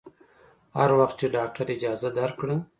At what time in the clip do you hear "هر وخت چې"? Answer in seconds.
0.77-1.27